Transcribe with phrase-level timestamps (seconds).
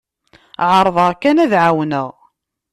[0.71, 2.09] Ɛerḍeɣ kan ad ɛawneɣ.